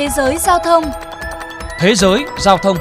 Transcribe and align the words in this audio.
Thế 0.00 0.08
giới 0.16 0.38
giao 0.38 0.58
thông. 0.64 0.84
Thế 1.78 1.94
giới 1.94 2.24
giao 2.38 2.58
thông. 2.58 2.76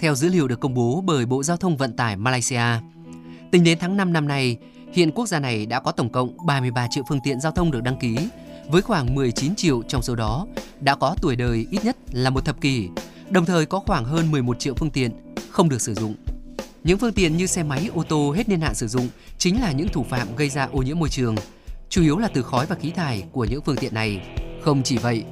Theo 0.00 0.14
dữ 0.14 0.28
liệu 0.28 0.48
được 0.48 0.60
công 0.60 0.74
bố 0.74 1.02
bởi 1.06 1.26
Bộ 1.26 1.42
Giao 1.42 1.56
thông 1.56 1.76
Vận 1.76 1.96
tải 1.96 2.16
Malaysia, 2.16 2.62
tính 3.52 3.64
đến 3.64 3.78
tháng 3.80 3.96
5 3.96 4.12
năm 4.12 4.28
nay, 4.28 4.56
hiện 4.92 5.10
quốc 5.10 5.26
gia 5.26 5.40
này 5.40 5.66
đã 5.66 5.80
có 5.80 5.92
tổng 5.92 6.12
cộng 6.12 6.46
33 6.46 6.86
triệu 6.90 7.04
phương 7.08 7.20
tiện 7.24 7.40
giao 7.40 7.52
thông 7.52 7.70
được 7.70 7.82
đăng 7.82 7.98
ký, 7.98 8.16
với 8.68 8.82
khoảng 8.82 9.14
19 9.14 9.54
triệu 9.54 9.82
trong 9.82 10.02
số 10.02 10.14
đó 10.14 10.46
đã 10.80 10.94
có 10.94 11.16
tuổi 11.22 11.36
đời 11.36 11.66
ít 11.70 11.84
nhất 11.84 11.96
là 12.12 12.30
một 12.30 12.44
thập 12.44 12.60
kỷ, 12.60 12.88
đồng 13.30 13.44
thời 13.44 13.66
có 13.66 13.80
khoảng 13.80 14.04
hơn 14.04 14.30
11 14.30 14.58
triệu 14.58 14.74
phương 14.74 14.90
tiện 14.90 15.10
không 15.50 15.68
được 15.68 15.80
sử 15.80 15.94
dụng. 15.94 16.14
Những 16.84 16.98
phương 16.98 17.12
tiện 17.12 17.36
như 17.36 17.46
xe 17.46 17.62
máy, 17.62 17.90
ô 17.94 18.02
tô 18.02 18.32
hết 18.36 18.48
niên 18.48 18.60
hạn 18.60 18.74
sử 18.74 18.88
dụng 18.88 19.08
chính 19.38 19.60
là 19.60 19.72
những 19.72 19.88
thủ 19.88 20.06
phạm 20.10 20.36
gây 20.36 20.48
ra 20.48 20.68
ô 20.72 20.82
nhiễm 20.82 20.98
môi 20.98 21.08
trường, 21.08 21.36
chủ 21.88 22.02
yếu 22.02 22.18
là 22.18 22.28
từ 22.28 22.42
khói 22.42 22.66
và 22.66 22.76
khí 22.76 22.90
thải 22.90 23.24
của 23.32 23.44
những 23.44 23.62
phương 23.62 23.76
tiện 23.76 23.94
này. 23.94 24.20
Không 24.62 24.82
chỉ 24.82 24.98
vậy, 24.98 25.24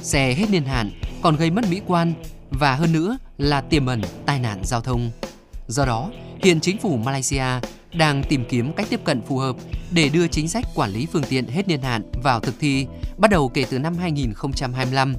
xe 0.00 0.34
hết 0.34 0.50
niên 0.50 0.64
hạn 0.64 0.90
còn 1.22 1.36
gây 1.36 1.50
mất 1.50 1.64
mỹ 1.70 1.80
quan 1.86 2.12
và 2.50 2.74
hơn 2.74 2.92
nữa 2.92 3.18
là 3.38 3.60
tiềm 3.60 3.86
ẩn 3.86 4.02
tai 4.26 4.38
nạn 4.38 4.60
giao 4.64 4.80
thông. 4.80 5.10
Do 5.66 5.84
đó, 5.84 6.10
hiện 6.42 6.60
chính 6.60 6.78
phủ 6.78 6.96
Malaysia 6.96 7.44
đang 7.94 8.22
tìm 8.28 8.44
kiếm 8.48 8.72
cách 8.72 8.86
tiếp 8.90 9.00
cận 9.04 9.22
phù 9.22 9.38
hợp 9.38 9.56
để 9.90 10.08
đưa 10.08 10.28
chính 10.28 10.48
sách 10.48 10.64
quản 10.74 10.90
lý 10.90 11.06
phương 11.06 11.24
tiện 11.28 11.46
hết 11.46 11.68
niên 11.68 11.82
hạn 11.82 12.02
vào 12.22 12.40
thực 12.40 12.54
thi 12.60 12.86
bắt 13.18 13.30
đầu 13.30 13.48
kể 13.48 13.64
từ 13.70 13.78
năm 13.78 13.96
2025. 13.98 15.14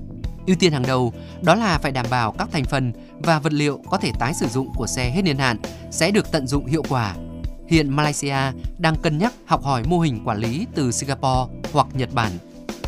Ưu 0.47 0.55
tiên 0.55 0.71
hàng 0.71 0.85
đầu 0.87 1.13
đó 1.41 1.55
là 1.55 1.77
phải 1.77 1.91
đảm 1.91 2.05
bảo 2.09 2.31
các 2.31 2.49
thành 2.51 2.65
phần 2.65 2.93
và 3.19 3.39
vật 3.39 3.53
liệu 3.53 3.81
có 3.89 3.97
thể 3.97 4.11
tái 4.19 4.33
sử 4.33 4.47
dụng 4.47 4.73
của 4.75 4.87
xe 4.87 5.09
hết 5.09 5.21
niên 5.21 5.37
hạn 5.37 5.57
sẽ 5.91 6.11
được 6.11 6.31
tận 6.31 6.47
dụng 6.47 6.65
hiệu 6.65 6.83
quả. 6.89 7.15
Hiện 7.67 7.89
Malaysia 7.89 8.37
đang 8.77 8.95
cân 8.95 9.17
nhắc 9.17 9.33
học 9.45 9.63
hỏi 9.63 9.83
mô 9.87 9.99
hình 9.99 10.21
quản 10.25 10.39
lý 10.39 10.65
từ 10.75 10.91
Singapore 10.91 11.53
hoặc 11.73 11.87
Nhật 11.93 12.09
Bản. 12.13 12.31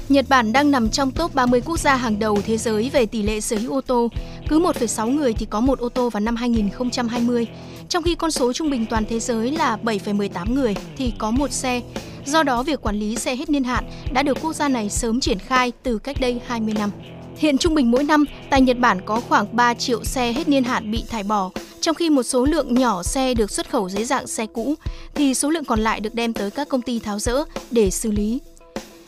Nhật 0.09 0.25
Bản 0.29 0.53
đang 0.53 0.71
nằm 0.71 0.89
trong 0.89 1.11
top 1.11 1.35
30 1.35 1.61
quốc 1.61 1.79
gia 1.79 1.95
hàng 1.95 2.19
đầu 2.19 2.39
thế 2.45 2.57
giới 2.57 2.89
về 2.89 3.05
tỷ 3.05 3.21
lệ 3.21 3.41
sở 3.41 3.57
hữu 3.57 3.73
ô 3.73 3.81
tô. 3.81 4.09
Cứ 4.49 4.59
1,6 4.59 5.07
người 5.15 5.33
thì 5.33 5.45
có 5.45 5.59
một 5.59 5.79
ô 5.79 5.89
tô 5.89 6.09
vào 6.09 6.21
năm 6.21 6.35
2020, 6.35 7.47
trong 7.89 8.03
khi 8.03 8.15
con 8.15 8.31
số 8.31 8.53
trung 8.53 8.69
bình 8.69 8.85
toàn 8.89 9.03
thế 9.09 9.19
giới 9.19 9.51
là 9.51 9.77
7,18 9.83 10.53
người 10.53 10.75
thì 10.97 11.13
có 11.17 11.31
một 11.31 11.51
xe. 11.51 11.81
Do 12.25 12.43
đó, 12.43 12.63
việc 12.63 12.81
quản 12.81 12.95
lý 12.95 13.15
xe 13.15 13.35
hết 13.35 13.49
niên 13.49 13.63
hạn 13.63 13.83
đã 14.13 14.23
được 14.23 14.37
quốc 14.41 14.53
gia 14.53 14.69
này 14.69 14.89
sớm 14.89 15.19
triển 15.19 15.39
khai 15.39 15.71
từ 15.83 15.97
cách 15.97 16.17
đây 16.19 16.41
20 16.47 16.73
năm. 16.73 16.91
Hiện 17.37 17.57
trung 17.57 17.75
bình 17.75 17.91
mỗi 17.91 18.03
năm, 18.03 18.25
tại 18.49 18.61
Nhật 18.61 18.77
Bản 18.79 19.01
có 19.01 19.21
khoảng 19.29 19.55
3 19.55 19.73
triệu 19.73 20.03
xe 20.03 20.31
hết 20.31 20.47
niên 20.47 20.63
hạn 20.63 20.91
bị 20.91 21.03
thải 21.09 21.23
bỏ, 21.23 21.49
trong 21.81 21.95
khi 21.95 22.09
một 22.09 22.23
số 22.23 22.45
lượng 22.45 22.73
nhỏ 22.73 23.03
xe 23.03 23.33
được 23.33 23.51
xuất 23.51 23.69
khẩu 23.69 23.89
dưới 23.89 24.03
dạng 24.03 24.27
xe 24.27 24.45
cũ, 24.45 24.75
thì 25.15 25.33
số 25.33 25.49
lượng 25.49 25.65
còn 25.65 25.79
lại 25.79 25.99
được 25.99 26.15
đem 26.15 26.33
tới 26.33 26.51
các 26.51 26.69
công 26.69 26.81
ty 26.81 26.99
tháo 26.99 27.19
rỡ 27.19 27.43
để 27.71 27.89
xử 27.89 28.11
lý. 28.11 28.39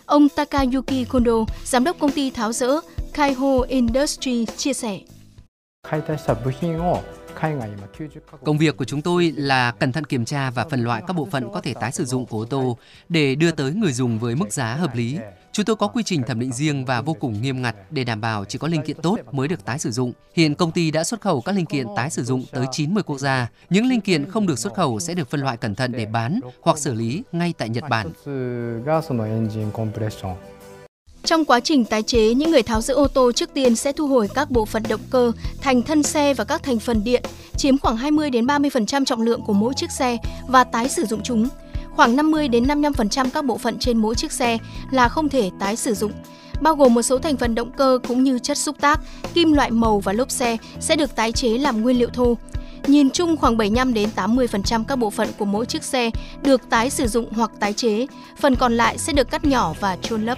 Ông 0.05 0.29
Takayuki 0.29 1.09
Kondo, 1.09 1.45
giám 1.65 1.83
đốc 1.83 1.99
công 1.99 2.11
ty 2.11 2.31
tháo 2.31 2.53
rỡ 2.53 2.79
Kaiho 3.13 3.61
Industry 3.67 4.45
chia 4.45 4.73
sẻ. 4.73 4.99
Công 8.45 8.57
việc 8.57 8.77
của 8.77 8.85
chúng 8.85 9.01
tôi 9.01 9.33
là 9.37 9.71
cẩn 9.71 9.91
thận 9.91 10.03
kiểm 10.03 10.25
tra 10.25 10.49
và 10.49 10.65
phân 10.65 10.83
loại 10.83 11.03
các 11.07 11.13
bộ 11.13 11.27
phận 11.31 11.49
có 11.53 11.61
thể 11.61 11.73
tái 11.73 11.91
sử 11.91 12.05
dụng 12.05 12.25
của 12.25 12.39
ô 12.41 12.45
tô 12.45 12.77
để 13.09 13.35
đưa 13.35 13.51
tới 13.51 13.71
người 13.71 13.93
dùng 13.93 14.19
với 14.19 14.35
mức 14.35 14.53
giá 14.53 14.73
hợp 14.73 14.95
lý. 14.95 15.19
Chúng 15.51 15.65
tôi 15.65 15.75
có 15.75 15.87
quy 15.87 16.03
trình 16.03 16.23
thẩm 16.23 16.39
định 16.39 16.53
riêng 16.53 16.85
và 16.85 17.01
vô 17.01 17.13
cùng 17.13 17.41
nghiêm 17.41 17.61
ngặt 17.61 17.75
để 17.89 18.03
đảm 18.03 18.21
bảo 18.21 18.45
chỉ 18.45 18.57
có 18.57 18.67
linh 18.67 18.81
kiện 18.81 18.97
tốt 19.01 19.19
mới 19.31 19.47
được 19.47 19.65
tái 19.65 19.79
sử 19.79 19.91
dụng. 19.91 20.13
Hiện 20.33 20.55
công 20.55 20.71
ty 20.71 20.91
đã 20.91 21.03
xuất 21.03 21.21
khẩu 21.21 21.41
các 21.41 21.55
linh 21.55 21.65
kiện 21.65 21.87
tái 21.95 22.09
sử 22.09 22.23
dụng 22.23 22.45
tới 22.51 22.65
90 22.71 23.03
quốc 23.03 23.17
gia. 23.17 23.49
Những 23.69 23.85
linh 23.85 24.01
kiện 24.01 24.31
không 24.31 24.47
được 24.47 24.59
xuất 24.59 24.73
khẩu 24.73 24.99
sẽ 24.99 25.13
được 25.13 25.29
phân 25.29 25.39
loại 25.39 25.57
cẩn 25.57 25.75
thận 25.75 25.91
để 25.91 26.05
bán 26.05 26.39
hoặc 26.61 26.77
xử 26.77 26.93
lý 26.93 27.23
ngay 27.31 27.53
tại 27.57 27.69
Nhật 27.69 27.83
Bản. 27.89 28.11
Trong 31.29 31.45
quá 31.45 31.59
trình 31.59 31.85
tái 31.85 32.03
chế, 32.03 32.33
những 32.33 32.51
người 32.51 32.63
tháo 32.63 32.81
giữ 32.81 32.93
ô 32.93 33.07
tô 33.07 33.31
trước 33.31 33.53
tiên 33.53 33.75
sẽ 33.75 33.91
thu 33.91 34.07
hồi 34.07 34.27
các 34.35 34.51
bộ 34.51 34.65
phận 34.65 34.83
động 34.89 35.01
cơ, 35.09 35.31
thành 35.61 35.81
thân 35.81 36.03
xe 36.03 36.33
và 36.33 36.43
các 36.43 36.63
thành 36.63 36.79
phần 36.79 37.03
điện, 37.03 37.23
chiếm 37.57 37.77
khoảng 37.77 37.97
20 37.97 38.29
đến 38.29 38.45
30% 38.45 39.05
trọng 39.05 39.21
lượng 39.21 39.41
của 39.41 39.53
mỗi 39.53 39.73
chiếc 39.73 39.91
xe 39.91 40.17
và 40.47 40.63
tái 40.63 40.89
sử 40.89 41.05
dụng 41.05 41.23
chúng. 41.23 41.47
Khoảng 41.95 42.15
50 42.15 42.47
đến 42.47 42.63
55% 42.63 43.29
các 43.33 43.45
bộ 43.45 43.57
phận 43.57 43.79
trên 43.79 43.97
mỗi 43.97 44.15
chiếc 44.15 44.31
xe 44.31 44.57
là 44.91 45.09
không 45.09 45.29
thể 45.29 45.49
tái 45.59 45.75
sử 45.75 45.93
dụng, 45.93 46.11
bao 46.61 46.75
gồm 46.75 46.93
một 46.93 47.01
số 47.01 47.17
thành 47.17 47.37
phần 47.37 47.55
động 47.55 47.71
cơ 47.71 47.99
cũng 48.07 48.23
như 48.23 48.39
chất 48.39 48.57
xúc 48.57 48.75
tác, 48.81 48.99
kim 49.33 49.53
loại 49.53 49.71
màu 49.71 49.99
và 49.99 50.13
lốp 50.13 50.31
xe 50.31 50.57
sẽ 50.79 50.95
được 50.95 51.15
tái 51.15 51.31
chế 51.31 51.57
làm 51.57 51.81
nguyên 51.81 51.99
liệu 51.99 52.09
thô. 52.09 52.37
Nhìn 52.87 53.09
chung 53.09 53.37
khoảng 53.37 53.57
75 53.57 53.93
đến 53.93 54.09
80% 54.15 54.83
các 54.87 54.95
bộ 54.95 55.09
phận 55.09 55.27
của 55.37 55.45
mỗi 55.45 55.65
chiếc 55.65 55.83
xe 55.83 56.11
được 56.43 56.61
tái 56.69 56.89
sử 56.89 57.07
dụng 57.07 57.33
hoặc 57.33 57.51
tái 57.59 57.73
chế, 57.73 58.07
phần 58.37 58.55
còn 58.55 58.77
lại 58.77 58.97
sẽ 58.97 59.13
được 59.13 59.31
cắt 59.31 59.45
nhỏ 59.45 59.73
và 59.79 59.97
chôn 60.01 60.25
lấp. 60.25 60.37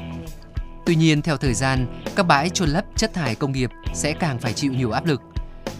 Tuy 0.85 0.95
nhiên, 0.95 1.21
theo 1.21 1.37
thời 1.37 1.53
gian, 1.53 2.01
các 2.15 2.27
bãi 2.27 2.49
chôn 2.49 2.69
lấp 2.69 2.85
chất 2.95 3.13
thải 3.13 3.35
công 3.35 3.51
nghiệp 3.51 3.69
sẽ 3.93 4.13
càng 4.13 4.39
phải 4.39 4.53
chịu 4.53 4.73
nhiều 4.73 4.91
áp 4.91 5.05
lực. 5.05 5.21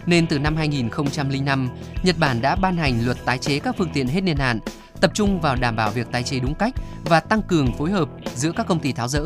Nên 0.06 0.28
từ 0.28 0.40
năm 0.40 0.56
2005, 0.56 1.70
Nhật 2.04 2.16
Bản 2.20 2.42
đã 2.42 2.56
ban 2.56 2.78
hành 2.78 3.06
luật 3.06 3.18
tái 3.26 3.38
chế 3.38 3.60
các 3.60 3.76
phương 3.78 3.90
tiện 3.94 4.08
hết 4.08 4.22
niên 4.22 4.38
hạn, 4.38 4.60
tập 5.02 5.12
trung 5.14 5.42
vào 5.42 5.56
đảm 5.56 5.76
bảo 5.76 5.92
việc 5.92 6.08
tái 6.12 6.24
chế 6.24 6.40
đúng 6.40 6.56
cách 6.56 6.74
và 7.06 7.20
tăng 7.20 7.42
cường 7.42 7.74
phối 7.78 7.92
hợp 7.92 8.10
giữa 8.36 8.52
các 8.52 8.68
công 8.68 8.80
ty 8.80 8.92
tháo 8.92 9.08
rỡ. 9.08 9.26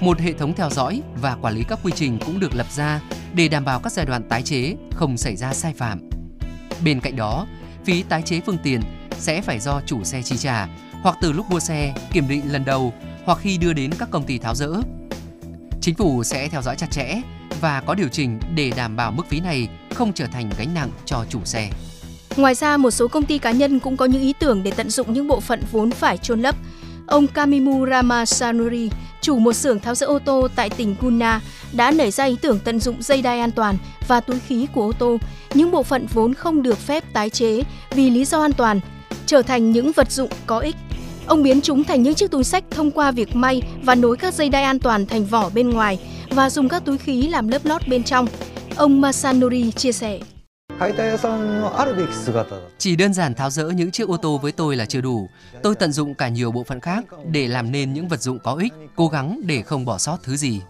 Một 0.00 0.20
hệ 0.20 0.32
thống 0.32 0.52
theo 0.54 0.70
dõi 0.70 1.02
và 1.20 1.36
quản 1.42 1.54
lý 1.54 1.64
các 1.68 1.78
quy 1.82 1.92
trình 1.94 2.18
cũng 2.26 2.40
được 2.40 2.54
lập 2.54 2.66
ra 2.70 3.00
để 3.34 3.48
đảm 3.48 3.64
bảo 3.64 3.80
các 3.80 3.92
giai 3.92 4.06
đoạn 4.06 4.22
tái 4.28 4.42
chế 4.42 4.74
không 4.92 5.16
xảy 5.16 5.36
ra 5.36 5.54
sai 5.54 5.72
phạm. 5.72 6.10
Bên 6.84 7.00
cạnh 7.00 7.16
đó, 7.16 7.46
phí 7.84 8.02
tái 8.02 8.22
chế 8.22 8.40
phương 8.46 8.58
tiện 8.62 8.80
sẽ 9.18 9.40
phải 9.40 9.60
do 9.60 9.80
chủ 9.86 10.04
xe 10.04 10.22
chi 10.22 10.36
trả 10.36 10.68
hoặc 11.02 11.16
từ 11.20 11.32
lúc 11.32 11.50
mua 11.50 11.60
xe, 11.60 11.94
kiểm 12.12 12.28
định 12.28 12.52
lần 12.52 12.64
đầu 12.64 12.94
hoặc 13.26 13.38
khi 13.42 13.58
đưa 13.58 13.72
đến 13.72 13.90
các 13.98 14.10
công 14.10 14.24
ty 14.24 14.38
tháo 14.38 14.54
rỡ. 14.54 14.72
Chính 15.80 15.94
phủ 15.94 16.24
sẽ 16.24 16.48
theo 16.48 16.62
dõi 16.62 16.76
chặt 16.76 16.90
chẽ 16.90 17.20
và 17.60 17.80
có 17.86 17.94
điều 17.94 18.08
chỉnh 18.08 18.38
để 18.54 18.72
đảm 18.76 18.96
bảo 18.96 19.12
mức 19.12 19.26
phí 19.28 19.40
này 19.40 19.68
không 19.94 20.12
trở 20.12 20.26
thành 20.26 20.50
gánh 20.58 20.74
nặng 20.74 20.90
cho 21.04 21.24
chủ 21.30 21.40
xe. 21.44 21.70
Ngoài 22.36 22.54
ra, 22.54 22.76
một 22.76 22.90
số 22.90 23.08
công 23.08 23.24
ty 23.24 23.38
cá 23.38 23.50
nhân 23.50 23.78
cũng 23.78 23.96
có 23.96 24.04
những 24.04 24.22
ý 24.22 24.32
tưởng 24.32 24.62
để 24.62 24.70
tận 24.70 24.90
dụng 24.90 25.12
những 25.12 25.28
bộ 25.28 25.40
phận 25.40 25.62
vốn 25.72 25.90
phải 25.90 26.18
chôn 26.18 26.40
lấp. 26.40 26.56
Ông 27.06 27.26
Kamimu 27.26 27.86
Ramasanuri, 27.86 28.90
chủ 29.20 29.38
một 29.38 29.52
xưởng 29.52 29.80
tháo 29.80 29.94
rỡ 29.94 30.06
ô 30.06 30.18
tô 30.18 30.48
tại 30.56 30.70
tỉnh 30.70 30.96
Gunna, 31.00 31.40
đã 31.72 31.90
nảy 31.90 32.10
ra 32.10 32.24
ý 32.24 32.36
tưởng 32.42 32.58
tận 32.64 32.80
dụng 32.80 33.02
dây 33.02 33.22
đai 33.22 33.40
an 33.40 33.50
toàn 33.50 33.76
và 34.08 34.20
túi 34.20 34.38
khí 34.40 34.66
của 34.74 34.82
ô 34.82 34.92
tô, 34.92 35.18
những 35.54 35.70
bộ 35.70 35.82
phận 35.82 36.06
vốn 36.06 36.34
không 36.34 36.62
được 36.62 36.78
phép 36.78 37.04
tái 37.12 37.30
chế 37.30 37.62
vì 37.90 38.10
lý 38.10 38.24
do 38.24 38.40
an 38.40 38.52
toàn, 38.52 38.80
trở 39.26 39.42
thành 39.42 39.72
những 39.72 39.92
vật 39.92 40.12
dụng 40.12 40.30
có 40.46 40.58
ích 40.58 40.76
Ông 41.26 41.42
biến 41.42 41.60
chúng 41.60 41.84
thành 41.84 42.02
những 42.02 42.14
chiếc 42.14 42.30
túi 42.30 42.44
sách 42.44 42.64
thông 42.70 42.90
qua 42.90 43.10
việc 43.10 43.36
may 43.36 43.62
và 43.82 43.94
nối 43.94 44.16
các 44.16 44.34
dây 44.34 44.48
đai 44.48 44.62
an 44.62 44.78
toàn 44.78 45.06
thành 45.06 45.24
vỏ 45.24 45.50
bên 45.54 45.70
ngoài 45.70 45.98
và 46.30 46.50
dùng 46.50 46.68
các 46.68 46.84
túi 46.84 46.98
khí 46.98 47.28
làm 47.28 47.48
lớp 47.48 47.64
lót 47.64 47.88
bên 47.88 48.04
trong. 48.04 48.26
Ông 48.76 49.00
Masanori 49.00 49.70
chia 49.70 49.92
sẻ. 49.92 50.20
Chỉ 52.78 52.96
đơn 52.96 53.14
giản 53.14 53.34
tháo 53.34 53.50
rỡ 53.50 53.68
những 53.68 53.90
chiếc 53.90 54.08
ô 54.08 54.16
tô 54.16 54.38
với 54.42 54.52
tôi 54.52 54.76
là 54.76 54.84
chưa 54.84 55.00
đủ. 55.00 55.28
Tôi 55.62 55.74
tận 55.74 55.92
dụng 55.92 56.14
cả 56.14 56.28
nhiều 56.28 56.52
bộ 56.52 56.64
phận 56.64 56.80
khác 56.80 57.04
để 57.30 57.48
làm 57.48 57.72
nên 57.72 57.92
những 57.92 58.08
vật 58.08 58.22
dụng 58.22 58.38
có 58.38 58.54
ích, 58.54 58.72
cố 58.96 59.08
gắng 59.08 59.40
để 59.44 59.62
không 59.62 59.84
bỏ 59.84 59.98
sót 59.98 60.18
thứ 60.22 60.36
gì. 60.36 60.60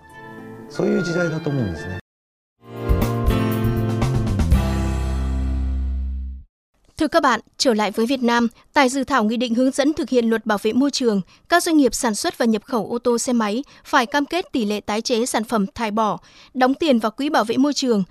Thưa 6.99 7.09
các 7.09 7.23
bạn, 7.23 7.41
trở 7.59 7.75
lại 7.75 7.91
với 7.91 8.07
Việt 8.07 8.23
Nam, 8.23 8.49
tại 8.73 8.89
dự 8.89 9.05
thảo 9.05 9.25
nghị 9.25 9.37
định 9.37 9.55
hướng 9.55 9.71
dẫn 9.71 9.93
thực 9.93 10.09
hiện 10.09 10.27
luật 10.27 10.47
bảo 10.47 10.59
vệ 10.63 10.73
môi 10.73 10.91
trường, 10.91 11.21
các 11.49 11.63
doanh 11.63 11.77
nghiệp 11.77 11.95
sản 11.95 12.15
xuất 12.15 12.39
và 12.39 12.47
nhập 12.47 12.65
khẩu 12.65 12.87
ô 12.91 12.99
tô 12.99 13.19
xe 13.19 13.33
máy 13.33 13.65
phải 13.85 14.07
cam 14.07 14.25
kết 14.25 14.53
tỷ 14.53 14.65
lệ 14.65 14.81
tái 14.81 15.01
chế 15.01 15.27
sản 15.27 15.45
phẩm 15.45 15.67
thải 15.75 15.91
bỏ, 15.91 16.19
đóng 16.55 16.75
tiền 16.75 16.99
vào 16.99 17.11
quỹ 17.11 17.29
bảo 17.29 17.45
vệ 17.45 17.57
môi 17.57 17.73
trường. 17.73 18.05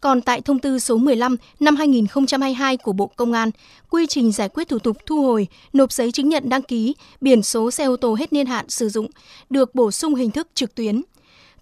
Còn 0.00 0.20
tại 0.20 0.40
thông 0.40 0.58
tư 0.58 0.78
số 0.78 0.96
15 0.96 1.36
năm 1.60 1.76
2022 1.76 2.76
của 2.76 2.92
Bộ 2.92 3.06
Công 3.06 3.32
an, 3.32 3.50
quy 3.90 4.06
trình 4.06 4.32
giải 4.32 4.48
quyết 4.48 4.68
thủ 4.68 4.78
tục 4.78 4.96
thu 5.06 5.22
hồi, 5.22 5.46
nộp 5.72 5.92
giấy 5.92 6.12
chứng 6.12 6.28
nhận 6.28 6.48
đăng 6.48 6.62
ký, 6.62 6.94
biển 7.20 7.42
số 7.42 7.70
xe 7.70 7.84
ô 7.84 7.96
tô 7.96 8.14
hết 8.14 8.32
niên 8.32 8.46
hạn 8.46 8.68
sử 8.68 8.88
dụng 8.88 9.06
được 9.50 9.74
bổ 9.74 9.90
sung 9.90 10.14
hình 10.14 10.30
thức 10.30 10.48
trực 10.54 10.74
tuyến. 10.74 11.02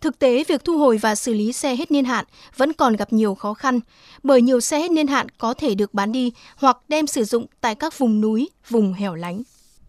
Thực 0.05 0.19
tế, 0.19 0.45
việc 0.49 0.65
thu 0.65 0.79
hồi 0.79 0.97
và 0.97 1.15
xử 1.15 1.35
lý 1.35 1.53
xe 1.53 1.77
hết 1.77 1.91
niên 1.91 2.05
hạn 2.05 2.25
vẫn 2.57 2.73
còn 2.73 2.97
gặp 2.97 3.13
nhiều 3.13 3.35
khó 3.35 3.55
khăn, 3.55 3.81
bởi 4.23 4.43
nhiều 4.43 4.61
xe 4.61 4.79
hết 4.79 4.91
niên 4.91 5.07
hạn 5.07 5.27
có 5.39 5.55
thể 5.55 5.75
được 5.75 5.95
bán 5.95 6.13
đi 6.13 6.33
hoặc 6.57 6.79
đem 6.89 7.07
sử 7.07 7.25
dụng 7.25 7.47
tại 7.61 7.75
các 7.75 7.99
vùng 7.99 8.21
núi, 8.21 8.49
vùng 8.69 8.93
hẻo 8.93 9.15
lánh. 9.15 9.43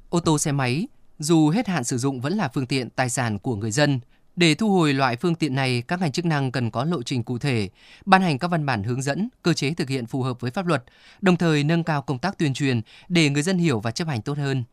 Ô 0.09 0.19
tô 0.19 0.38
xe 0.38 0.51
máy, 0.51 0.88
dù 1.19 1.50
hết 1.50 1.67
hạn 1.67 1.83
sử 1.83 1.97
dụng 1.97 2.21
vẫn 2.21 2.33
là 2.33 2.50
phương 2.53 2.65
tiện 2.65 2.89
tài 2.89 3.09
sản 3.09 3.39
của 3.39 3.56
người 3.56 3.71
dân. 3.71 4.00
Để 4.35 4.56
thu 4.56 4.69
hồi 4.69 4.94
loại 4.94 5.15
phương 5.15 5.35
tiện 5.35 5.56
này, 5.56 5.83
các 5.88 6.01
ngành 6.01 6.12
chức 6.12 6.25
năng 6.25 6.51
cần 6.51 6.71
có 6.71 6.83
lộ 6.83 7.03
trình 7.03 7.23
cụ 7.23 7.38
thể, 7.38 7.69
ban 8.06 8.21
hành 8.21 8.39
các 8.39 8.47
văn 8.47 8.65
bản 8.65 8.83
hướng 8.83 9.01
dẫn, 9.01 9.29
cơ 9.41 9.53
chế 9.53 9.73
thực 9.73 9.89
hiện 9.89 10.06
phù 10.06 10.21
hợp 10.21 10.39
với 10.39 10.51
pháp 10.51 10.65
luật, 10.65 10.83
đồng 11.21 11.38
thời 11.38 11.63
nâng 11.63 11.83
cao 11.83 12.01
công 12.01 12.19
tác 12.19 12.38
tuyên 12.38 12.53
truyền 12.53 12.81
để 13.07 13.29
người 13.29 13.44
dân 13.44 13.57
hiểu 13.57 13.79
và 13.79 13.91
chấp 13.91 14.07
hành 14.07 14.21
tốt 14.21 14.38
hơn. 14.38 14.63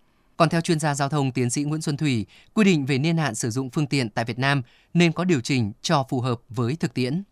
Còn 0.42 0.48
theo 0.48 0.60
chuyên 0.60 0.78
gia 0.78 0.94
giao 0.94 1.08
thông 1.08 1.32
tiến 1.34 1.50
sĩ 1.50 1.62
Nguyễn 1.64 1.80
Xuân 1.80 1.96
Thủy, 1.96 2.26
quy 2.54 2.64
định 2.64 2.84
về 2.88 2.98
niên 2.98 3.16
hạn 3.16 3.34
sử 3.34 3.50
dụng 3.50 3.70
phương 3.70 3.86
tiện 3.86 4.10
tại 4.14 4.24
Việt 4.28 4.38
Nam 4.38 4.62
nên 4.94 5.12
có 5.12 5.24
điều 5.24 5.40
chỉnh 5.40 5.72
cho 5.82 6.04
phù 6.10 6.20
hợp 6.20 6.38
với 6.48 6.76
thực 6.80 6.94
tiễn. 6.94 7.22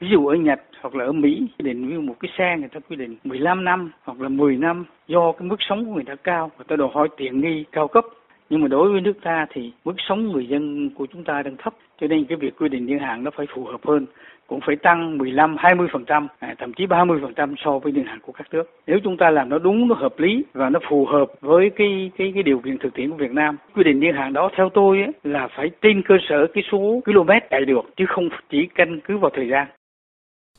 Ví 0.00 0.08
dụ 0.12 0.26
ở 0.26 0.34
Nhật 0.36 0.60
hoặc 0.82 0.94
là 0.94 1.04
ở 1.04 1.12
Mỹ 1.12 1.48
quy 1.58 1.62
định 1.68 1.88
như 1.88 2.00
một 2.00 2.14
cái 2.20 2.30
xe 2.38 2.56
người 2.58 2.68
ta 2.74 2.80
quy 2.88 2.96
định 2.96 3.16
15 3.24 3.64
năm 3.64 3.92
hoặc 4.04 4.20
là 4.20 4.28
10 4.28 4.56
năm 4.56 4.84
do 5.08 5.32
cái 5.32 5.48
mức 5.48 5.56
sống 5.68 5.84
của 5.84 5.92
người 5.94 6.04
ta 6.06 6.14
cao, 6.24 6.50
người 6.56 6.66
ta 6.68 6.76
đòi 6.76 6.88
hỏi 6.94 7.08
tiện 7.16 7.40
nghi 7.40 7.64
cao 7.72 7.88
cấp 7.88 8.04
nhưng 8.50 8.60
mà 8.60 8.68
đối 8.68 8.92
với 8.92 9.00
nước 9.00 9.18
ta 9.22 9.46
thì 9.52 9.72
mức 9.84 9.94
sống 10.08 10.32
người 10.32 10.46
dân 10.46 10.90
của 10.90 11.06
chúng 11.12 11.24
ta 11.24 11.42
đang 11.42 11.56
thấp 11.56 11.74
cho 12.00 12.06
nên 12.06 12.24
cái 12.24 12.38
việc 12.40 12.56
quy 12.58 12.68
định 12.68 12.86
niên 12.86 12.98
hạn 12.98 13.24
nó 13.24 13.30
phải 13.36 13.46
phù 13.54 13.64
hợp 13.64 13.80
hơn 13.86 14.06
cũng 14.48 14.60
phải 14.66 14.76
tăng 14.76 15.18
15 15.18 15.56
20% 15.56 16.26
à, 16.38 16.54
thậm 16.58 16.72
chí 16.72 16.86
30% 16.86 17.54
so 17.64 17.78
với 17.78 17.92
niên 17.92 18.04
hạn 18.04 18.18
của 18.22 18.32
các 18.32 18.46
nước. 18.52 18.62
Nếu 18.86 18.98
chúng 19.04 19.16
ta 19.16 19.30
làm 19.30 19.48
nó 19.48 19.58
đúng 19.58 19.88
nó 19.88 19.94
hợp 19.94 20.18
lý 20.18 20.44
và 20.52 20.70
nó 20.70 20.80
phù 20.90 21.06
hợp 21.06 21.26
với 21.40 21.70
cái 21.76 22.10
cái 22.18 22.30
cái 22.34 22.42
điều 22.42 22.58
kiện 22.58 22.78
thực 22.78 22.94
tiễn 22.94 23.10
của 23.10 23.16
Việt 23.16 23.30
Nam. 23.30 23.56
Quy 23.74 23.84
định 23.84 24.00
niên 24.00 24.14
hạn 24.14 24.32
đó 24.32 24.50
theo 24.56 24.68
tôi 24.74 24.98
ấy, 24.98 25.12
là 25.24 25.48
phải 25.56 25.70
trên 25.82 26.02
cơ 26.08 26.14
sở 26.28 26.46
cái 26.54 26.64
số 26.72 27.00
km 27.04 27.30
chạy 27.50 27.64
được 27.64 27.82
chứ 27.96 28.04
không 28.08 28.28
chỉ 28.50 28.58
căn 28.74 29.00
cứ 29.04 29.18
vào 29.18 29.30
thời 29.36 29.48
gian. 29.48 29.66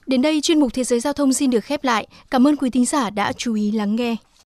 Đến 0.08 0.22
đây 0.22 0.42
chuyên 0.42 0.60
mục 0.60 0.72
Thế 0.76 0.84
giới 0.84 1.00
giao 1.00 1.14
thông 1.14 1.34
xin 1.34 1.52
được 1.52 1.64
khép 1.64 1.80
lại. 1.84 2.08
Cảm 2.32 2.48
ơn 2.48 2.56
quý 2.56 2.70
thính 2.70 2.86
giả 2.86 3.10
đã 3.16 3.34
chú 3.38 3.54
ý 3.56 3.72
lắng 3.72 3.96
nghe. 3.96 4.16